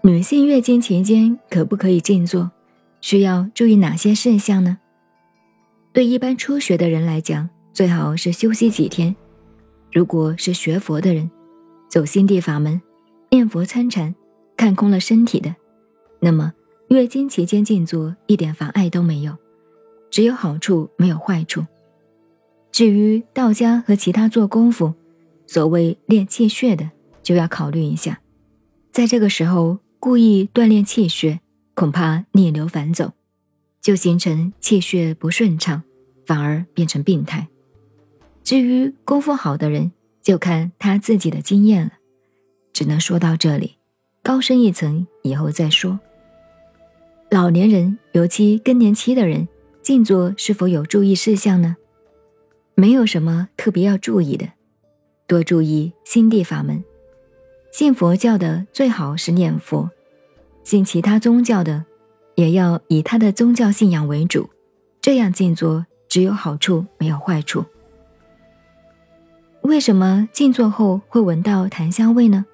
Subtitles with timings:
[0.00, 2.50] 女性月经期间可不可以静坐？
[3.00, 4.78] 需要注意哪些事项呢？
[5.92, 9.14] 对一般初学的人来讲，最好是休息几天。
[9.92, 11.28] 如果是学佛的人，
[11.88, 12.80] 走心地法门，
[13.30, 14.14] 念佛参禅，
[14.56, 15.54] 看空了身体的，
[16.20, 16.52] 那么
[16.90, 19.36] 月经期间静坐一点妨碍都没有，
[20.10, 21.66] 只有好处没有坏处。
[22.70, 24.94] 至于道家和其他做功夫，
[25.48, 26.88] 所谓练气血的，
[27.20, 28.20] 就要考虑一下，
[28.92, 31.40] 在这个时候故意锻炼气血，
[31.74, 33.12] 恐怕逆流反走，
[33.80, 35.82] 就形成气血不顺畅，
[36.24, 37.48] 反而变成病态。
[38.44, 39.90] 至于功夫好的人，
[40.22, 41.92] 就看他自己的经验了。
[42.72, 43.76] 只能说到这里，
[44.22, 45.98] 高深一层以后再说。
[47.30, 49.48] 老年人，尤其更年期的人，
[49.82, 51.76] 静坐是否有注意事项呢？
[52.76, 54.48] 没有什么特别要注意的，
[55.26, 56.82] 多注意心地法门。
[57.70, 59.90] 信佛教的最好是念佛，
[60.64, 61.84] 信其他宗教的，
[62.34, 64.48] 也要以他的宗教信仰为主。
[65.00, 67.64] 这样静坐只有好处没有坏处。
[69.62, 72.46] 为什么静坐后会闻到檀香味呢？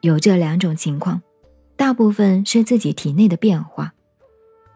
[0.00, 1.20] 有这两种情况，
[1.76, 3.92] 大部分是自己体内的变化，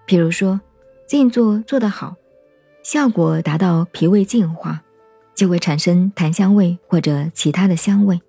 [0.05, 0.61] 比如说
[1.07, 2.17] 静坐做得好。
[2.83, 4.83] 效果达到脾胃净化，
[5.35, 8.21] 就会产生檀香味或者其他的香味。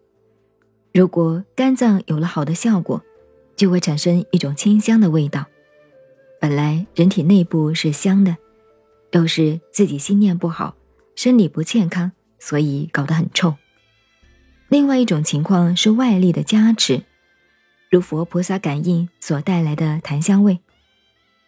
[0.93, 3.03] 如果肝脏有了好的效果，
[3.55, 5.45] 就会产生一种清香的味道。
[6.39, 8.37] 本来人体内部是香的，
[9.09, 10.75] 都是自己心念不好，
[11.15, 13.55] 生理不健康，所以搞得很臭。
[14.69, 17.01] 另外一种情况是外力的加持，
[17.89, 20.59] 如佛菩萨感应所带来的檀香味，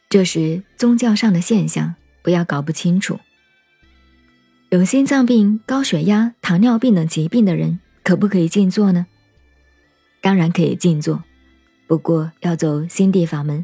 [0.10, 1.94] 这是宗教上的现象。
[2.24, 3.20] 不要搞不清楚。
[4.70, 9.06] 有心脏病、高血压、糖尿病等疾病的人，可不可以静坐呢？
[10.26, 11.24] 当然可以静坐，
[11.86, 13.64] 不过要走心地法门，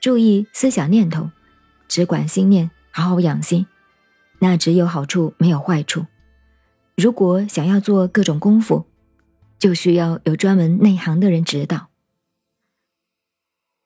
[0.00, 1.30] 注意思想念头，
[1.88, 3.66] 只管心念，好好养心，
[4.38, 6.06] 那只有好处没有坏处。
[6.96, 8.86] 如果想要做各种功夫，
[9.58, 11.88] 就需要有专门内行的人指导。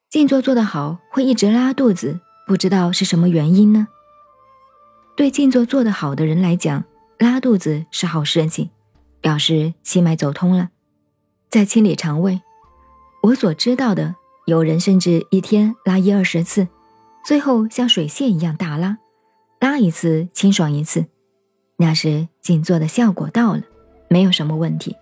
[0.08, 3.88] 静坐做得好，会一直拉肚子，不知道是什么原因呢？
[5.16, 6.84] 对静坐做得好的人来讲，
[7.18, 8.70] 拉肚子是好事情，
[9.20, 10.70] 表示气脉走通了，
[11.54, 12.42] 在清理肠胃。
[13.22, 16.66] 我所知道的，有人甚至一天拉一二十次，
[17.24, 18.98] 最后像水泄一样大拉，
[19.60, 21.06] 拉一次清爽一次，
[21.76, 23.62] 那是静坐的效果到了，
[24.08, 24.96] 没有什么问题。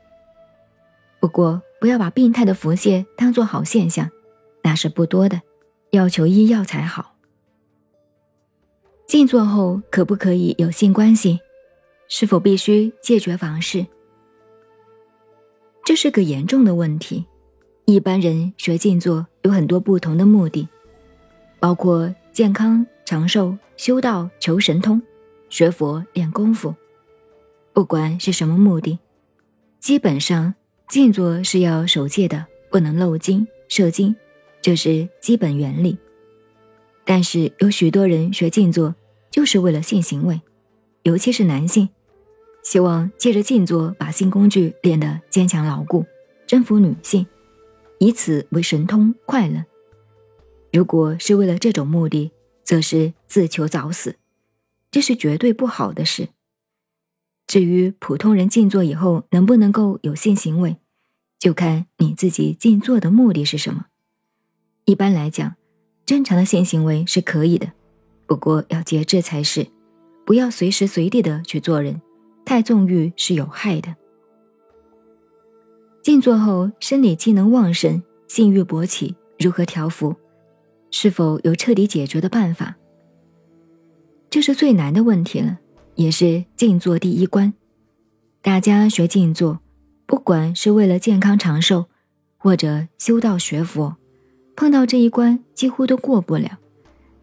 [1.22, 4.10] 不过不要把病态的腹泻当做好现象，
[4.62, 5.40] 那是不多的，
[5.92, 7.14] 要求医药才好。
[9.06, 11.40] 静坐后可不可以有性关系？
[12.08, 13.86] 是否必须戒绝房事？
[15.92, 17.26] 这是个严重的问题。
[17.84, 20.66] 一般人学静坐有很多不同的目的，
[21.60, 25.02] 包括健康长寿、修道求神通、
[25.50, 26.74] 学佛练功夫。
[27.74, 28.98] 不管是什么目的，
[29.80, 30.54] 基本上
[30.88, 34.16] 静坐是要守戒的，不能漏精摄精，
[34.62, 35.98] 这是基本原理。
[37.04, 38.94] 但是有许多人学静坐。
[39.30, 40.40] 就是为了性行为，
[41.02, 41.90] 尤其是男性，
[42.62, 46.06] 希望借着静坐把性工具练得坚强牢固，
[46.46, 47.26] 征服女性，
[47.98, 49.64] 以此为神通快乐。
[50.72, 52.30] 如果是为了这种目的，
[52.64, 54.16] 则是自求早死，
[54.90, 56.28] 这是绝对不好的事。
[57.46, 60.78] 至于普通人静坐以后能不能够有性行为，
[61.38, 63.86] 就看你自己静坐的目的是什么。
[64.84, 65.56] 一般来讲，
[66.06, 67.72] 正常的性行为是可以的。
[68.26, 69.66] 不过要节制才是，
[70.24, 72.00] 不要随时随地的去做人，
[72.44, 73.94] 太纵欲是有害的。
[76.02, 80.16] 静坐后生理机能旺盛，性欲勃起，如何调服？
[80.90, 82.76] 是否有彻底解决的办法？
[84.28, 85.58] 这是最难的问题了，
[85.94, 87.52] 也是静坐第一关。
[88.40, 89.60] 大家学静坐，
[90.06, 91.86] 不管是为了健康长寿，
[92.36, 93.96] 或者修道学佛，
[94.56, 96.58] 碰到这一关几乎都过不了。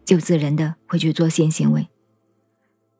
[0.04, 1.82] 就自然的会去做性行为，《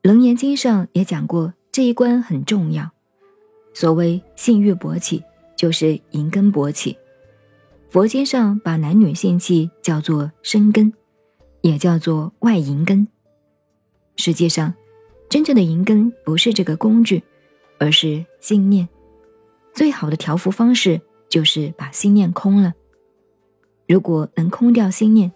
[0.02, 2.90] 楞严经》上也讲过这一关很重要。
[3.72, 5.22] 所谓性欲勃起，
[5.56, 6.96] 就是淫根勃起。
[7.88, 10.92] 佛经上把男女性器叫做生根，
[11.60, 13.06] 也叫做外淫根。
[14.16, 14.74] 实际上，
[15.28, 17.22] 真正的淫根不是这个工具，
[17.78, 18.88] 而是信念。
[19.72, 22.74] 最好的调伏方式就是把心念空了。
[23.88, 25.32] 如果能空掉心念。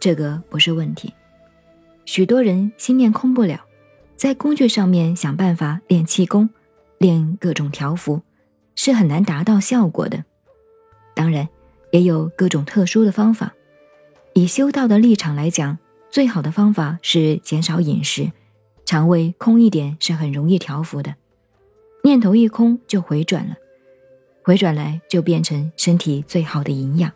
[0.00, 1.14] 这个不是问题，
[2.04, 3.64] 许多人心念空不了，
[4.16, 6.48] 在工具上面想办法练气功，
[6.98, 8.22] 练各种调伏，
[8.74, 10.24] 是很难达到效果的。
[11.14, 11.48] 当然，
[11.90, 13.54] 也有各种特殊的方法。
[14.32, 15.78] 以修道的立场来讲，
[16.10, 18.32] 最好的方法是减少饮食，
[18.84, 21.14] 肠胃空一点是很容易调服的。
[22.02, 23.56] 念头一空就回转了，
[24.42, 27.12] 回转来就变成身体最好的营养。